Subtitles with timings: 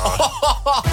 [0.72, 0.89] Oh.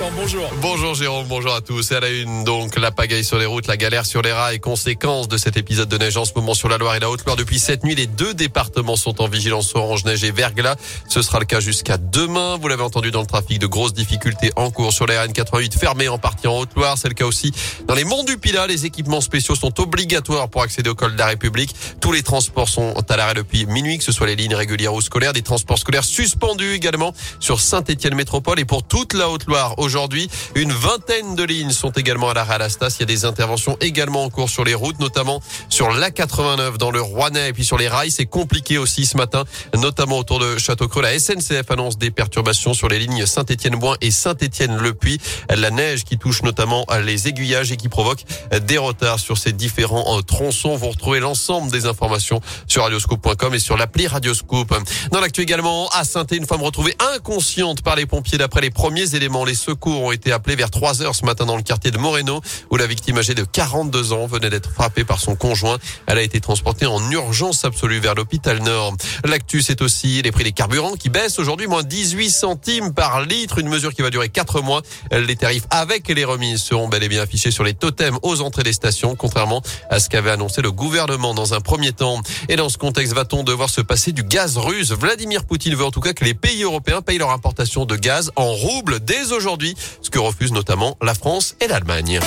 [0.00, 0.48] Bonjour.
[0.62, 1.90] Bonjour Jérôme, bonjour à tous.
[1.90, 4.60] Et à la une, donc, la pagaille sur les routes, la galère sur les rails,
[4.60, 7.34] conséquence de cet épisode de neige en ce moment sur la Loire et la Haute-Loire.
[7.34, 10.76] Depuis cette nuit, les deux départements sont en vigilance orange, neige et verglas.
[11.08, 12.58] Ce sera le cas jusqu'à demain.
[12.58, 16.08] Vous l'avez entendu dans le trafic, de grosses difficultés en cours sur les RN88 fermées
[16.08, 16.96] en partie en Haute-Loire.
[16.96, 17.52] C'est le cas aussi
[17.88, 18.68] dans les monts du Pilat.
[18.68, 21.74] Les équipements spéciaux sont obligatoires pour accéder au col de la République.
[22.00, 25.00] Tous les transports sont à l'arrêt depuis minuit, que ce soit les lignes régulières ou
[25.00, 25.32] scolaires.
[25.32, 30.28] Des transports scolaires suspendus également sur Saint-Étienne Métropole et pour toute la Haute-Loire aujourd'hui.
[30.54, 32.96] Une vingtaine de lignes sont également à l'arrêt à la Stas.
[32.98, 36.90] Il y a des interventions également en cours sur les routes, notamment sur l'A89 dans
[36.90, 38.10] le Rouennais et puis sur les rails.
[38.10, 41.00] C'est compliqué aussi ce matin, notamment autour de Château-Creux.
[41.00, 45.18] La SNCF annonce des perturbations sur les lignes Saint-Étienne-Boin et Saint-Étienne-Le-Puy.
[45.48, 48.24] La neige qui touche notamment les aiguillages et qui provoque
[48.60, 50.76] des retards sur ces différents euh, tronçons.
[50.76, 54.74] Vous retrouvez l'ensemble des informations sur radioscope.com et sur l'appli Radioscope.
[55.12, 59.14] Dans l'actu également, à saint une femme retrouvée inconsciente par les pompiers d'après les premiers
[59.14, 59.46] éléments.
[59.46, 62.40] Les secours ont été appelés vers 3 heures ce matin dans le quartier de Moreno
[62.70, 65.78] où la victime âgée de 42 ans venait d'être frappée par son conjoint.
[66.06, 68.96] Elle a été transportée en urgence absolue vers l'hôpital Nord.
[69.24, 73.58] L'actu, c'est aussi les prix des carburants qui baissent aujourd'hui moins 18 centimes par litre,
[73.58, 74.82] une mesure qui va durer 4 mois.
[75.12, 78.62] Les tarifs avec les remises seront bel et bien affichés sur les totems aux entrées
[78.62, 82.20] des stations, contrairement à ce qu'avait annoncé le gouvernement dans un premier temps.
[82.48, 84.92] Et dans ce contexte, va-t-on devoir se passer du gaz russe?
[84.92, 88.30] Vladimir Poutine veut en tout cas que les pays européens payent leur importation de gaz
[88.36, 89.67] en roubles dès aujourd'hui,
[90.02, 92.20] ce que refusent notamment la France et l'Allemagne.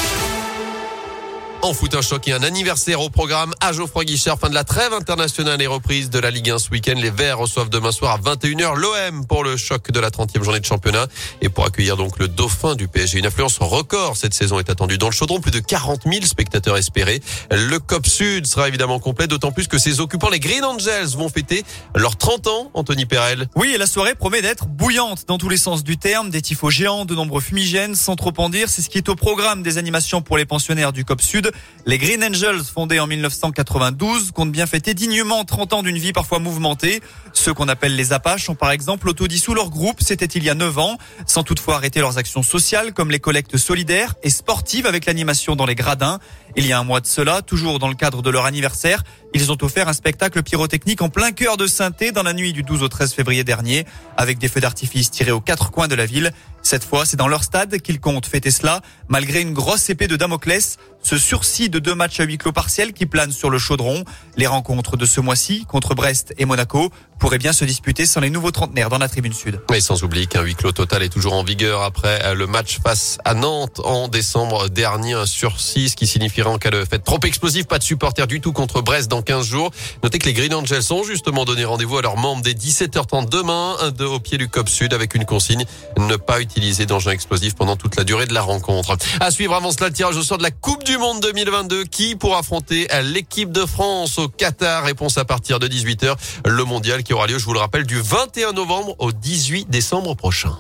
[1.64, 4.40] En foot, un choc et un anniversaire au programme à Geoffroy Guichard.
[4.40, 6.96] Fin de la trêve internationale et reprise de la Ligue 1 ce week-end.
[6.98, 10.60] Les Verts reçoivent demain soir à 21h l'OM pour le choc de la 30e journée
[10.60, 11.06] de championnat
[11.40, 13.20] et pour accueillir donc le dauphin du PSG.
[13.20, 15.40] Une influence record cette saison est attendue dans le chaudron.
[15.40, 17.22] Plus de 40 000 spectateurs espérés.
[17.52, 21.30] Le COP Sud sera évidemment complet, d'autant plus que ses occupants, les Green Angels, vont
[21.30, 21.64] fêter
[21.96, 23.48] leurs 30 ans, Anthony Perel.
[23.56, 26.32] Oui, et la soirée promet d'être bouillante dans tous les sens du terme.
[26.32, 28.68] Des tifos géants, de nombreux fumigènes, sans trop en dire.
[28.68, 31.51] C'est ce qui est au programme des animations pour les pensionnaires du COP Sud.
[31.86, 36.40] Les Green Angels, fondés en 1992, comptent bien fêter dignement 30 ans d'une vie parfois
[36.40, 37.02] mouvementée.
[37.34, 40.54] Ceux qu'on appelle les Apaches ont par exemple autodissous leur groupe, c'était il y a
[40.54, 45.06] 9 ans, sans toutefois arrêter leurs actions sociales comme les collectes solidaires et sportives avec
[45.06, 46.20] l'animation dans les gradins.
[46.56, 49.04] Il y a un mois de cela, toujours dans le cadre de leur anniversaire,
[49.34, 52.64] ils ont offert un spectacle pyrotechnique en plein cœur de Sainté dans la nuit du
[52.64, 53.86] 12 au 13 février dernier,
[54.18, 56.32] avec des feux d'artifice tirés aux quatre coins de la ville.
[56.64, 60.16] Cette fois, c'est dans leur stade qu'ils comptent fêter cela, malgré une grosse épée de
[60.16, 64.04] Damoclès, ce sursis de deux matchs à huis clos partiels qui planent sur le chaudron.
[64.36, 68.30] Les rencontres de ce mois-ci, contre Brest et Monaco, pourraient bien se disputer sans les
[68.30, 69.62] nouveaux trentenaires dans la tribune sud.
[69.74, 73.18] Et sans oublier qu'un huis clos total est toujours en vigueur après le match face
[73.26, 76.06] à Nantes en décembre dernier, un sursis, qui
[76.48, 79.46] en cas de fête trop explosive, pas de supporters du tout contre Brest dans 15
[79.46, 79.72] jours.
[80.04, 83.76] Notez que les Green Angels ont justement donné rendez-vous à leurs membres dès 17h30 demain,
[84.00, 85.66] au pied du COP Sud avec une consigne,
[85.98, 88.98] ne pas utiliser utiliser d'engins explosifs pendant toute la durée de la rencontre.
[89.20, 92.16] À suivre avant cela le tirage au sort de la Coupe du Monde 2022 qui
[92.16, 94.84] pour affronter l'équipe de France au Qatar?
[94.84, 96.16] Réponse à partir de 18h.
[96.46, 100.16] Le mondial qui aura lieu, je vous le rappelle, du 21 novembre au 18 décembre
[100.16, 100.56] prochain.